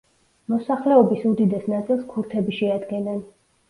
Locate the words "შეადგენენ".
2.63-3.27